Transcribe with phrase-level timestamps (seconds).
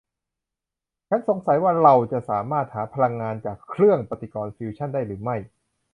[1.07, 5.37] ฉันสงสัยว่าเราจะสามารถหาพลังงานจากเครื่องปฏิกรณ์ฟิวชั่นได้หรือไม่